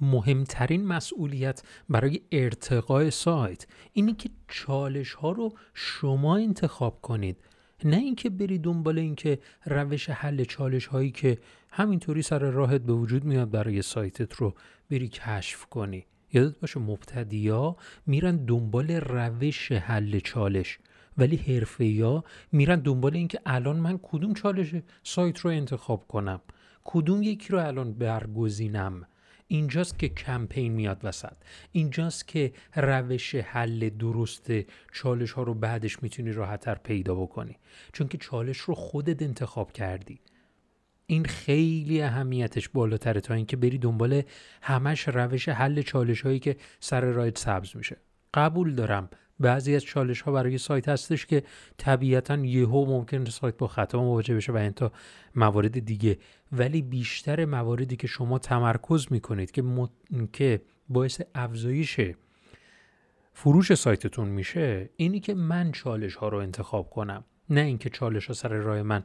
مهمترین 0.00 0.86
مسئولیت 0.86 1.62
برای 1.88 2.20
ارتقای 2.32 3.10
سایت 3.10 3.66
اینی 3.92 4.12
که 4.12 4.30
چالش 4.48 5.12
ها 5.12 5.32
رو 5.32 5.52
شما 5.74 6.36
انتخاب 6.36 7.00
کنید. 7.02 7.36
نه 7.84 7.96
اینکه 7.96 8.30
بری 8.30 8.58
دنبال 8.58 8.98
اینکه 8.98 9.38
روش 9.64 10.10
حل 10.10 10.44
چالش 10.44 10.86
هایی 10.86 11.10
که 11.10 11.38
همینطوری 11.70 12.22
سر 12.22 12.38
راهت 12.38 12.80
به 12.80 12.92
وجود 12.92 13.24
میاد 13.24 13.50
برای 13.50 13.82
سایتت 13.82 14.34
رو 14.34 14.54
بری 14.90 15.08
کشف 15.08 15.66
کنی. 15.66 16.06
یادت 16.32 16.60
باشه 16.60 16.80
مبتدیا 16.80 17.76
میرن 18.06 18.36
دنبال 18.36 18.90
روش 18.90 19.72
حل 19.72 20.18
چالش 20.18 20.78
ولی 21.18 21.36
حرفه 21.36 21.84
یا 21.84 22.24
میرن 22.52 22.80
دنبال 22.80 23.16
اینکه 23.16 23.40
الان 23.46 23.76
من 23.76 23.98
کدوم 24.02 24.34
چالش 24.34 24.74
سایت 25.02 25.38
رو 25.38 25.50
انتخاب 25.50 26.06
کنم؟ 26.08 26.40
کدوم 26.84 27.22
یکی 27.22 27.48
رو 27.52 27.66
الان 27.66 27.92
برگزینم؟ 27.92 29.06
اینجاست 29.48 29.98
که 29.98 30.08
کمپین 30.08 30.72
میاد 30.72 31.00
وسط. 31.02 31.36
اینجاست 31.72 32.28
که 32.28 32.52
روش 32.76 33.34
حل 33.34 33.88
درست 33.88 34.50
چالش 34.92 35.32
ها 35.32 35.42
رو 35.42 35.54
بعدش 35.54 36.02
می‌تونی 36.02 36.32
راحتتر 36.32 36.74
پیدا 36.74 37.14
بکنی. 37.14 37.56
چون 37.92 38.08
که 38.08 38.18
چالش 38.18 38.58
رو 38.58 38.74
خودت 38.74 39.22
انتخاب 39.22 39.72
کردی. 39.72 40.20
این 41.06 41.24
خیلی 41.24 42.02
اهمیتش 42.02 42.68
بالاتره 42.68 43.20
تا 43.20 43.34
اینکه 43.34 43.56
بری 43.56 43.78
دنبال 43.78 44.22
همش 44.62 45.08
روش 45.08 45.48
حل 45.48 45.82
چالش 45.82 46.20
هایی 46.20 46.38
که 46.38 46.56
سر 46.80 47.00
رایت 47.00 47.38
سبز 47.38 47.76
میشه. 47.76 47.96
قبول 48.34 48.74
دارم 48.74 49.10
بعضی 49.40 49.74
از 49.74 49.84
چالش 49.84 50.20
ها 50.20 50.32
برای 50.32 50.58
سایت 50.58 50.88
هستش 50.88 51.26
که 51.26 51.42
طبیعتا 51.76 52.36
یهو 52.36 52.86
ممکن 52.86 53.24
سایت 53.24 53.56
با 53.56 53.66
خطا 53.66 54.02
مواجه 54.02 54.34
بشه 54.34 54.52
و 54.52 54.56
این 54.56 54.74
موارد 55.34 55.78
دیگه. 55.78 56.18
ولی 56.52 56.82
بیشتر 56.82 57.44
مواردی 57.44 57.96
که 57.96 58.06
شما 58.06 58.38
تمرکز 58.38 59.06
می‌کنید 59.10 59.50
که, 59.50 59.62
که 60.32 60.62
باعث 60.88 61.20
افزایش 61.34 62.00
فروش 63.32 63.74
سایتتون 63.74 64.28
میشه 64.28 64.90
اینی 64.96 65.20
که 65.20 65.34
من 65.34 65.72
چالش 65.72 66.14
ها 66.14 66.28
رو 66.28 66.38
انتخاب 66.38 66.90
کنم. 66.90 67.24
نه 67.50 67.60
اینکه 67.60 67.90
چالش 67.90 68.26
ها 68.26 68.34
سر 68.34 68.48
راه 68.48 68.82
من 68.82 69.02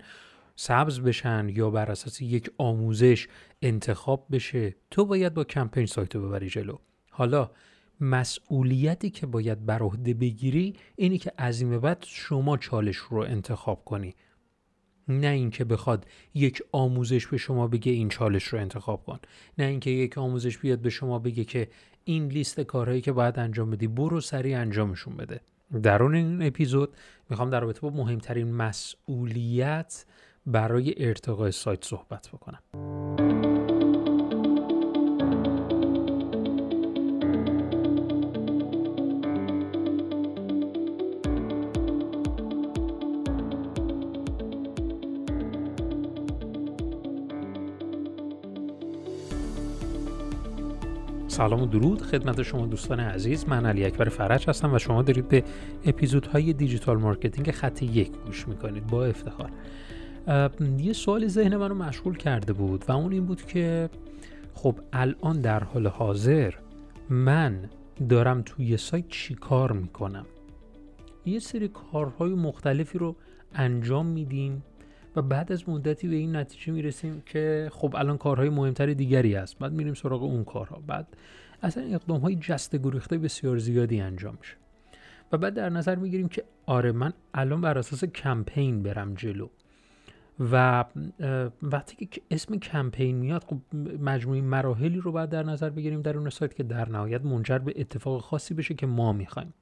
سبز 0.56 1.00
بشن 1.00 1.50
یا 1.50 1.70
بر 1.70 1.92
اساس 1.92 2.22
یک 2.22 2.52
آموزش 2.58 3.28
انتخاب 3.62 4.28
بشه. 4.32 4.76
تو 4.92 5.06
باید 5.06 5.34
با 5.34 5.44
کمپین 5.44 5.86
سایت 5.86 6.16
رو 6.16 6.28
ببری 6.28 6.50
جلو. 6.50 6.78
حالا 7.12 7.52
مسئولیتی 8.00 9.10
که 9.10 9.26
باید 9.26 9.66
بر 9.66 9.80
عهده 9.80 10.14
بگیری 10.14 10.76
اینی 10.96 11.18
که 11.18 11.32
از 11.38 11.62
این 11.62 11.80
بعد 11.80 12.06
شما 12.08 12.58
چالش 12.58 12.98
رو 12.98 13.18
انتخاب 13.18 13.86
کنی. 13.86 14.16
نه 15.08 15.28
اینکه 15.28 15.66
بخواد 15.66 16.06
یک 16.34 16.64
آموزش 16.72 17.28
به 17.28 17.38
شما 17.38 17.68
بگه 17.68 17.92
این 17.92 18.10
چالش 18.10 18.44
رو 18.44 18.60
انتخاب 18.60 19.04
کن. 19.06 19.20
نه 19.58 19.66
اینکه 19.66 19.90
یک 19.90 20.18
آموزش 20.18 20.58
بیاد 20.58 20.80
به 20.80 20.90
شما 20.90 21.20
بگه 21.20 21.44
که 21.44 21.68
این 22.04 22.28
لیست 22.28 22.60
کارهایی 22.60 23.02
که 23.02 23.12
باید 23.12 23.40
انجام 23.40 23.72
بدی 23.72 23.88
برو 23.88 24.22
سریع 24.22 24.60
انجامشون 24.60 25.18
بده. 25.18 25.42
در 25.84 26.04
اون 26.04 26.16
این 26.16 26.42
اپیزود 26.42 26.94
می‌خوام 27.30 27.50
در 27.50 27.60
رابطه 27.60 27.82
با 27.82 27.90
مهمترین 27.90 28.52
مسئولیت 28.52 30.06
برای 30.46 30.94
ارتقای 30.98 31.52
سایت 31.52 31.86
صحبت 31.86 32.30
بکنم. 32.34 32.93
سلام 51.34 51.62
و 51.62 51.66
درود 51.66 52.02
خدمت 52.02 52.42
شما 52.42 52.66
دوستان 52.66 53.00
عزیز. 53.00 53.46
من 53.48 53.66
علی 53.66 53.86
اکبر 53.86 54.10
فرج 54.10 54.50
هستم 54.50 54.74
و 54.74 54.80
شما 54.80 55.02
دارید 55.02 55.28
به 55.28 55.44
اپیزودهای 55.86 56.54
digital 56.54 56.98
marketing 56.98 57.52
خط 57.52 57.84
یک 57.84 58.12
گوش 58.26 58.48
می‌کنید 58.48 58.88
با 58.88 59.06
افتخار. 59.06 59.52
یه 60.78 60.94
سوال 60.94 61.28
ذهن 61.28 61.56
من 61.56 61.72
مشغول 61.72 62.18
کرده 62.18 62.54
بود 62.54 62.86
و 62.88 62.92
اون 62.92 63.12
این 63.12 63.26
بود 63.26 63.46
که 63.46 63.90
خب 64.54 64.76
الان 64.94 65.42
در 65.42 65.64
حال 65.64 65.88
حاضر 65.88 66.54
من 67.10 67.70
دارم 68.10 68.42
توی 68.42 68.78
سایت 68.78 69.08
چی 69.08 69.36
کار 69.36 69.72
می‌کنم؟ 69.72 70.26
یه 71.26 71.40
سری 71.40 71.68
کارهای 71.68 72.34
مختلفی 72.34 72.98
رو 72.98 73.16
انجام 73.56 74.06
میدیم 74.06 74.64
و 75.16 75.22
بعد 75.22 75.52
از 75.52 75.70
مدتی 75.70 76.08
به 76.08 76.16
این 76.16 76.36
نتیجه 76.36 76.74
می‌رسیم 76.74 77.24
که 77.26 77.70
خب 77.72 77.96
الان 77.96 78.18
کارهای 78.18 78.50
مهمتر 78.50 78.94
دیگری 78.94 79.36
است 79.36 79.60
بعد 79.60 79.72
میریم 79.72 79.94
سراغ 79.94 80.24
اون 80.24 80.44
کارها. 80.44 80.84
بعد 80.88 81.08
اصلا 81.64 81.84
اقدام 81.84 82.22
های 82.22 82.36
جست 82.36 82.76
گریخته 82.76 83.18
بسیار 83.18 83.58
زیادی 83.58 84.02
انجام 84.02 84.38
میشه. 84.40 84.56
و 85.32 85.38
بعد 85.38 85.54
در 85.54 85.70
نظر 85.70 85.96
می‌گیریم 85.96 86.28
که 86.28 86.44
آره 86.66 86.92
من 86.92 87.14
الان 87.34 87.62
بر 87.62 87.78
اساس 87.78 88.04
کمپین 88.04 88.84
برم 88.84 89.14
جلو. 89.14 89.48
و 90.52 90.86
وقتی 91.62 92.06
که 92.06 92.22
اسم 92.32 92.58
کمپین 92.58 93.16
میاد 93.16 93.44
خب 93.44 93.58
مجموعی 94.02 94.42
مراحلی 94.42 95.00
رو 95.00 95.12
باید 95.12 95.30
در 95.30 95.44
نظر 95.44 95.70
بگیریم 95.70 96.02
در 96.02 96.18
اون 96.18 96.30
سایت 96.30 96.56
که 96.56 96.64
در 96.64 96.90
نهایت 96.90 97.26
منجر 97.26 97.58
به 97.58 97.74
اتفاق 97.76 98.22
خاصی 98.22 98.54
بشه 98.54 98.74
که 98.74 98.86
ما 98.86 99.14
می‌خوایم. 99.14 99.54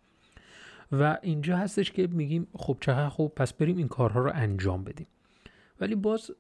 و 0.92 1.18
اینجا 1.22 1.58
هستش 1.58 1.92
که 1.92 2.08
میگیم 2.08 2.48
خب 2.54 2.78
چقدر 2.82 3.10
خوب 3.10 3.36
پس 3.36 3.54
بریم 3.54 3.78
این 3.78 3.88
کارها 3.88 4.20
رو 4.20 4.32
انجام 4.34 4.84
بدیم. 4.84 5.08
ولی 5.82 5.96
باز 5.96 6.32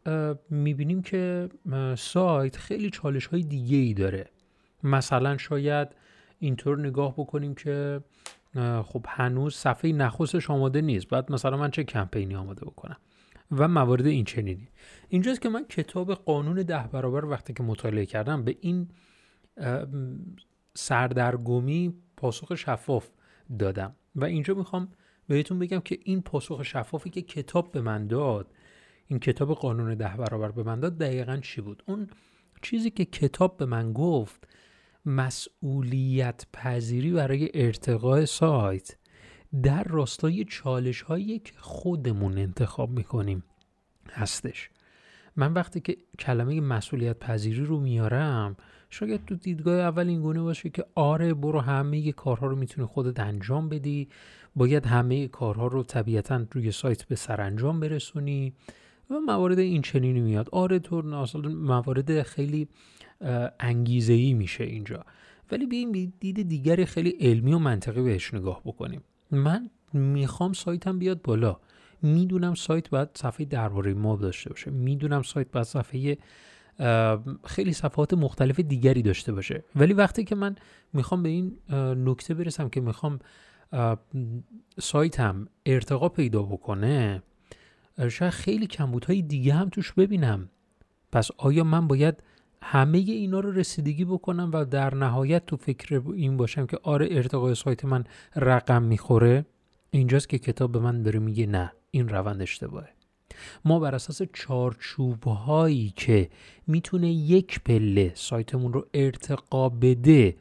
می‌بینیم 0.49 1.01
که 1.01 1.49
سایت 1.97 2.57
خیلی 2.57 2.89
چالش 2.89 3.25
های 3.25 3.43
دیگه 3.43 3.77
ای 3.77 3.93
داره. 3.93 4.29
مثلا 4.83 5.37
شاید 5.37 5.87
اینطور 6.39 6.79
نگاه 6.79 7.13
بکنیم 7.13 7.55
که 7.55 8.01
خب 8.83 9.05
هنوز 9.07 9.55
صفحه 9.55 9.91
نخستش 9.91 10.49
آماده 10.49 10.81
نیست. 10.81 11.07
بعد 11.07 11.31
مثلا 11.31 11.57
من 11.57 11.71
چه 11.71 11.83
کمپینی 11.83 12.35
آماده 12.35 12.65
بکنم؟ 12.65 12.97
و 13.51 13.67
موارد 13.67 14.05
این 14.05 14.25
چنینی. 14.25 14.67
اینجاست 15.09 15.41
که 15.41 15.49
من 15.49 15.65
کتاب 15.65 16.13
قانون 16.13 16.55
ده 16.55 16.87
برابر 16.91 17.25
وقتی 17.25 17.53
که 17.53 17.63
مطالعه 17.63 18.05
کردم 18.05 18.43
به 18.43 18.57
این 18.61 18.87
سردرگمی 20.73 21.93
پاسخ 22.17 22.55
شفاف 22.55 23.09
دادم. 23.59 23.95
و 24.15 24.25
اینجا 24.25 24.53
می‌خوام 24.53 24.87
بهتون 25.27 25.59
بگم 25.59 25.79
که 25.79 25.99
این 26.03 26.21
پاسخ 26.21 26.63
شفافی 26.63 27.09
که 27.09 27.21
کتاب 27.21 27.71
به 27.71 27.81
من 27.81 28.07
داد 28.07 28.47
این 29.07 29.19
کتاب 29.19 29.53
قانون 29.53 29.95
ده 29.95 30.17
برابر 30.17 30.51
به 30.51 30.63
من 30.63 30.79
داد 30.79 30.97
دقیقا 30.97 31.37
چی 31.37 31.61
بود؟ 31.61 31.83
اون 31.85 32.07
چیزی 32.61 32.89
که 32.89 33.05
کتاب 33.05 33.57
به 33.57 33.65
من 33.65 33.93
گفت 33.93 34.47
مسئولیت 35.05 36.45
پذیری 36.53 37.11
برای 37.11 37.49
ارتقاء 37.53 38.25
سایت 38.25 38.95
در 39.63 39.83
راستای 39.83 40.43
چالش 40.43 41.01
هایی 41.01 41.39
که 41.39 41.53
خودمون 41.57 42.37
انتخاب 42.37 42.89
می‌کنیم 42.89 43.43
هستش. 44.11 44.69
من 45.35 45.53
وقتی 45.53 45.79
که 45.79 45.97
کلمه 46.19 46.61
مسئولیت 46.61 47.19
پذیری 47.19 47.65
رو 47.65 47.79
میارم 47.79 48.55
شاید 48.89 49.25
تو 49.25 49.35
دیدگاه 49.35 49.79
اول 49.79 50.07
این 50.07 50.21
گونه 50.21 50.41
باشه 50.41 50.69
که 50.69 50.85
آره 50.95 51.33
برو 51.33 51.59
همه 51.59 52.11
کارها 52.11 52.47
رو 52.47 52.55
می‌تونی 52.55 52.87
خودت 52.87 53.19
انجام 53.19 53.69
بدی. 53.69 54.09
باید 54.55 54.85
همه 54.85 55.27
کارها 55.27 55.67
رو 55.67 55.83
طبیعتا 55.83 56.45
روی 56.51 56.71
سایت 56.71 57.03
به 57.03 57.15
سرانجام 57.15 57.79
برسونی. 57.79 58.53
و 59.11 59.19
موارد 59.19 59.59
این 59.59 59.81
چنینی 59.81 60.21
میاد. 60.21 60.49
آره 60.51 60.79
تو 60.79 61.01
موارد 61.47 62.21
خیلی 62.21 62.67
انگیزه 63.59 64.13
ای 64.13 64.33
میشه 64.33 64.63
اینجا. 64.63 65.05
ولی 65.51 65.65
بیایم 65.65 65.91
دید 66.19 66.47
دیگری 66.47 66.85
خیلی 66.85 67.09
علمی 67.09 67.53
و 67.53 67.59
منطقی 67.59 68.01
بهش 68.01 68.33
نگاه 68.33 68.61
بکنیم. 68.65 69.01
من 69.31 69.69
می‌خوام 69.93 70.53
سایتم 70.53 70.99
بیاد 70.99 71.21
بالا. 71.21 71.57
می‌دونم 72.01 72.53
سایت 72.53 72.89
باید 72.89 73.09
صفحه 73.13 73.45
درباره 73.45 73.93
ما 73.93 74.15
داشته 74.15 74.49
باشه. 74.49 74.71
می‌دونم 74.71 75.21
سایت 75.21 75.51
باید 75.51 75.65
صفحه 75.65 76.17
خیلی 77.45 77.73
صفحات 77.73 78.13
مختلف 78.13 78.59
دیگری 78.59 79.01
داشته 79.01 79.31
باشه. 79.31 79.63
ولی 79.75 79.93
وقتی 79.93 80.23
که 80.23 80.35
من 80.35 80.55
می‌خوام 80.93 81.23
به 81.23 81.29
این 81.29 81.57
نکته 82.05 82.33
برسم 82.33 82.69
که 82.69 82.81
می‌خوام 82.81 83.19
سایتم 84.79 85.47
ارتقا 85.65 86.09
پیدا 86.09 86.43
بکنه 86.43 87.23
شاید 88.09 88.31
خیلی 88.31 88.67
کمبودهای 88.67 89.21
دیگه 89.21 89.53
هم 89.53 89.69
توش 89.69 89.93
ببینم. 89.93 90.49
پس 91.11 91.29
آیا 91.37 91.63
من 91.63 91.87
باید 91.87 92.23
همه 92.61 92.97
اینا 92.97 93.39
رو 93.39 93.51
رسیدگی 93.51 94.05
بکنم 94.05 94.51
و 94.53 94.65
در 94.65 94.95
نهایت 94.95 95.45
تو 95.45 95.57
فکر 95.57 96.01
این 96.15 96.37
باشم 96.37 96.65
که 96.65 96.79
آره 96.83 97.07
ارتقای 97.11 97.55
سایت 97.55 97.85
من 97.85 98.03
رقم 98.35 98.83
می‌خوره؟ 98.83 99.45
اینجاست 99.91 100.29
که 100.29 100.39
کتاب 100.39 100.71
به 100.71 100.79
من 100.79 101.03
داره 101.03 101.19
میگه 101.19 101.45
نه 101.45 101.71
این 101.91 102.09
روند 102.09 102.41
اشتباهه. 102.41 102.89
ما 103.65 103.79
بر 103.79 103.95
اساس 103.95 104.21
چارچوب 104.33 105.23
هایی 105.23 105.93
که 105.95 106.29
می‌تونه 106.67 107.11
یک 107.11 107.59
پله 107.63 108.11
سایتمون 108.15 108.73
رو 108.73 108.87
ارتقا 108.93 109.69
بده 109.69 110.35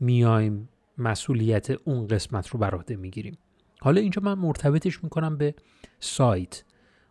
میایم 0.00 0.68
مسئولیت 0.98 1.70
اون 1.70 2.06
قسمت 2.06 2.48
رو 2.48 2.58
بر 2.58 2.74
عهده 2.74 2.96
می‌گیریم. 2.96 3.38
حالا 3.82 4.00
اینجا 4.00 4.22
من 4.22 4.34
مرتبطش 4.34 5.04
می‌کنم 5.04 5.36
به 5.36 5.54
سایت. 6.00 6.64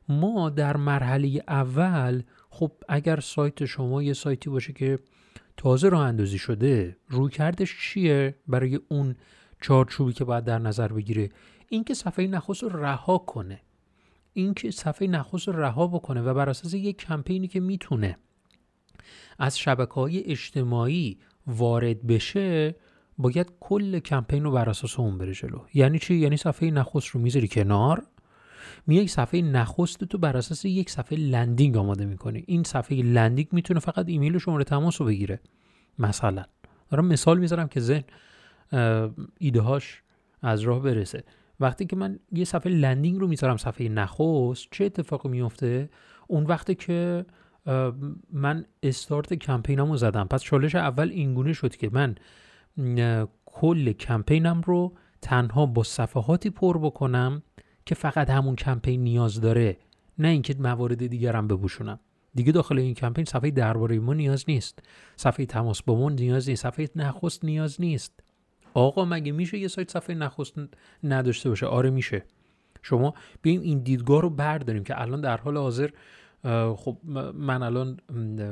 ما 0.10 0.50
در 0.50 0.78
مرحله 0.78 1.44
اول 1.48 2.24
خب 2.50 2.72
اگر 2.90 3.20
سایت 3.20 3.66
شما 3.66 4.04
یه 4.04 4.14
سایتی 4.14 4.50
باشه 4.50 4.74
که 4.74 5.00
تازه 5.58 5.90
راه 5.90 6.02
اندازی 6.02 6.38
شده 6.38 6.98
روی 7.08 7.32
کردش 7.32 7.78
چیه؟ 7.82 8.36
برای 8.48 8.80
اون 8.90 9.16
چارچوبی 9.62 10.14
که 10.14 10.24
باید 10.24 10.44
در 10.44 10.60
نظر 10.60 10.88
بگیره. 10.88 11.30
اینکه 11.70 11.94
صفحه 11.94 12.28
نخست 12.28 12.64
رو 12.64 12.86
رها 12.86 13.18
کنه. 13.18 13.62
اینکه 14.34 14.72
صفحه 14.72 15.08
نخست 15.08 15.48
رو 15.48 15.62
رها 15.62 15.88
بکنه 15.88 16.22
و 16.22 16.34
بر 16.34 16.50
اساس 16.50 16.74
یک 16.74 16.98
کمپینی 16.98 17.48
که 17.48 17.60
می‌تونه 17.60 18.18
از 19.40 19.60
شبکه 19.60 19.94
های 19.94 20.24
اجتماعی 20.24 21.20
وارد 21.48 22.08
بشه 22.08 22.76
باید 23.22 23.52
کل 23.60 24.00
کمپین 24.00 24.44
رو 24.44 24.52
بر 24.52 24.70
اساس 24.70 25.00
اون 25.00 25.18
بره 25.18 25.34
جلو. 25.34 25.60
یعنی 25.74 26.00
چی؟ 26.00 26.16
یعنی 26.16 26.38
صفحه 26.38 26.72
نخست 26.72 27.08
رو 27.08 27.22
می‌ذاری 27.22 27.48
کنار 27.48 28.04
میای 28.88 29.08
صفحه 29.08 29.42
نخست 29.42 30.04
تو 30.04 30.18
بر 30.18 30.38
اساس 30.38 30.66
یک 30.66 30.90
صفحه 30.90 31.18
landing 31.18 31.78
آماده 31.78 32.06
می‌کنی. 32.06 32.44
این 32.48 32.64
صفحه 32.64 33.02
landing 33.02 33.48
می‌تونه 33.52 33.80
فقط 33.80 34.10
ایمیل 34.10 34.36
و 34.36 34.40
شماره 34.40 34.64
تماس 34.64 35.02
رو 35.02 35.08
بگیره. 35.08 35.40
مثلا. 36.00 36.44
دارم 36.90 37.06
مثال 37.06 37.40
می‌ذارم 37.40 37.68
که 37.68 37.80
ذهن 37.80 38.04
ایده 39.40 39.62
هاش 39.62 40.02
از 40.42 40.62
راه 40.62 40.80
برسه. 40.80 41.24
وقتی 41.60 41.86
که 41.86 41.96
من 41.96 42.20
یه 42.32 42.46
صفحه 42.46 42.72
لندینگ 42.72 43.20
رو 43.20 43.28
می‌ذارم 43.28 43.58
صفحه 43.58 43.90
نخست 43.90 44.68
چه 44.72 44.86
اتفاقی 44.86 45.30
میفته 45.30 45.90
اون 46.28 46.44
وقتی 46.44 46.76
که 46.76 47.26
من 48.34 48.66
استارت 48.84 49.34
کمپینم 49.34 49.92
رو 49.92 49.98
زدم. 49.98 50.28
پس 50.28 50.42
چالش 50.42 50.76
اول 50.76 51.10
اینگونه 51.10 51.54
شد 51.54 51.76
که 51.76 51.90
من 51.94 52.16
کل 53.46 53.92
کمپینم 53.92 54.62
رو 54.62 54.94
تنها 55.22 55.66
با 55.66 55.84
صفحاتی 55.84 56.50
پر 56.50 56.78
بکنم 56.78 57.44
که 57.86 57.96
فقط 57.96 58.30
همون 58.30 58.56
کمپین 58.56 59.04
نیاز 59.04 59.42
داره 59.42 59.78
نه 60.18 60.28
اینکه 60.28 60.56
موارد 60.60 61.08
دیگرم 61.08 61.48
بپوشونم. 61.48 62.00
دیگه 62.36 62.52
داخل 62.52 62.80
این 62.80 62.94
کمپین 62.94 63.26
صفحه 63.26 63.52
درباره 63.52 64.00
ما 64.00 64.14
نیاز 64.14 64.46
نیست. 64.48 64.80
صفحه 65.16 65.46
تماس 65.46 65.84
با 65.84 65.96
ما 65.96 66.10
نیاز 66.10 66.50
نیست. 66.50 66.64
صفحه 66.64 66.90
نخست 66.96 67.46
نیاز 67.46 67.82
نیست. 67.82 68.24
آقا 68.74 69.06
مگه 69.06 69.32
میشه 69.32 69.58
یه 69.58 69.68
سایت 69.68 69.92
صفحه 69.92 70.16
نخست 70.16 70.54
نداشته 71.04 71.50
باشه؟ 71.50 71.66
آره 71.66 71.90
میشه. 71.90 72.24
شما 72.82 73.14
بیایم 73.42 73.62
این 73.62 73.80
دیدگاه 73.80 74.22
رو 74.22 74.30
برداریم 74.30 74.84
که 74.84 75.02
الان 75.02 75.22
در 75.22 75.38
حال 75.38 75.58
حاضر 75.58 75.90
خب 76.76 76.98
من 77.34 77.64
الان 77.64 77.98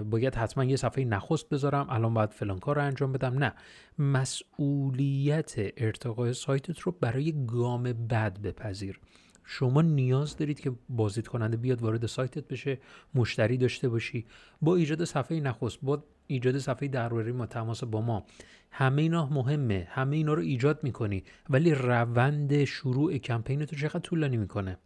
باید 0.09 0.35
حتما 0.35 0.63
یه 0.63 0.75
صفحه 0.75 1.05
نخست 1.05 1.49
بذارم 1.49 1.87
الان 1.89 2.13
باید 2.13 2.29
فلان 2.29 2.59
کار 2.59 2.75
رو 2.75 2.81
انجام 2.81 3.11
بدم. 3.11 3.43
نه. 3.43 3.53
مسئولیت 3.99 5.53
ارتقای 5.57 6.33
سایتت 6.33 6.79
رو 6.79 6.91
برای 7.01 7.45
گام 7.45 7.83
بد 7.83 8.41
بپذیر. 8.41 8.99
شما 9.43 9.81
نیاز 9.81 10.37
دارید 10.37 10.59
که 10.59 10.71
بازدید 10.89 11.27
کننده 11.27 11.57
بیاد 11.57 11.81
وارد 11.81 12.05
سایتت 12.05 12.47
بشه 12.47 12.77
مشتری 13.15 13.57
داشته 13.57 13.89
باشی. 13.89 14.25
با 14.61 14.75
ایجاد 14.75 15.03
صفحه 15.03 15.39
نخست 15.39 15.79
با 15.81 16.03
ایجاد 16.27 16.57
صفحه 16.57 16.87
درباره 16.87 17.31
ما 17.31 17.45
تماس 17.45 17.83
با 17.83 18.01
ما. 18.01 18.25
همه 18.71 19.01
اینا 19.01 19.25
مهمه. 19.25 19.87
همه 19.89 20.15
اینا 20.15 20.33
رو 20.33 20.41
ایجاد 20.41 20.83
می‌کنی. 20.83 21.23
ولی 21.49 21.73
روند 21.73 22.63
شروع 22.63 23.17
کمپین 23.17 23.65
تو 23.65 23.75
چقدر 23.75 23.99
طولانی 23.99 24.37
می‌کنه؟ 24.37 24.77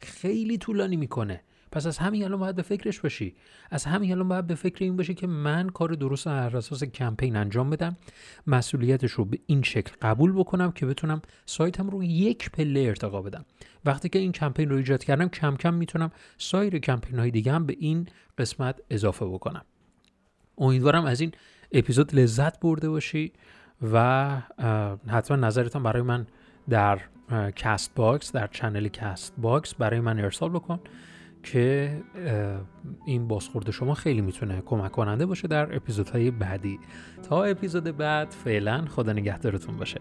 خیلی 0.00 0.58
طولانی 0.58 0.96
می‌کنه. 0.96 1.42
پس 1.72 1.86
از 1.86 1.98
همین 1.98 2.24
الان 2.24 2.40
باید 2.40 2.56
به 2.56 2.62
فکرش 2.62 3.00
باشی. 3.00 3.34
از 3.70 3.84
همین 3.84 4.12
الان 4.12 4.28
باید 4.28 4.46
به 4.46 4.54
فکر 4.54 4.84
این 4.84 4.96
باشی 4.96 5.14
که 5.14 5.26
من 5.26 5.68
کار 5.68 5.88
درست 5.88 6.26
هر 6.26 6.56
اساس 6.56 6.84
کمپین 6.84 7.36
انجام 7.36 7.70
بدم. 7.70 7.96
مسئولیتش 8.46 9.10
رو 9.10 9.24
به 9.24 9.38
این 9.46 9.62
شکل 9.62 9.92
قبول 10.02 10.32
بکنم 10.32 10.72
که 10.72 10.86
بتونم 10.86 11.22
سایتم 11.46 11.90
رو 11.90 12.04
یک 12.04 12.50
پله 12.50 12.80
ارتقا 12.80 13.22
بدم. 13.22 13.44
وقتی 13.84 14.08
که 14.08 14.18
این 14.18 14.32
کمپین 14.32 14.70
رو 14.70 14.76
ایجاد 14.76 15.04
کردم 15.04 15.28
کم 15.28 15.56
کم 15.56 15.74
می‌تونم 15.74 16.10
سایر 16.38 16.78
کمپین 16.78 17.18
های 17.18 17.30
دیگه 17.30 17.52
هم 17.52 17.66
به 17.66 17.76
این 17.78 18.08
قسمت 18.38 18.80
اضافه 18.90 19.26
بکنم. 19.26 19.64
امیدوارم 20.58 21.04
از 21.04 21.20
این 21.20 21.32
اپیزود 21.72 22.14
لذت 22.14 22.60
برده 22.60 22.88
باشی 22.88 23.32
و 23.92 24.28
حتما 25.08 25.36
نظرتان 25.36 25.82
برای 25.82 26.02
من 26.02 26.26
در 26.68 27.00
Castbox 27.56 28.32
در 28.32 28.46
channel 28.46 28.88
Castbox 28.88 29.74
برای 29.74 30.00
من 30.00 30.20
ارسال 30.20 30.50
بکن. 30.50 30.80
که 31.42 31.96
این 33.06 33.28
بازخورد 33.28 33.70
شما 33.70 33.94
خیلی 33.94 34.20
می‌تونه 34.20 34.62
کمک 34.66 34.92
کننده 34.92 35.26
باشه 35.26 35.48
در 35.48 35.76
اپیزودهای 35.76 36.30
بعدی. 36.30 36.78
تا 37.28 37.44
اپیزود 37.44 37.96
بعد 37.96 38.30
فعلا 38.30 38.84
خدا 38.84 39.12
نگهدارتون 39.12 39.76
باشه. 39.76 40.00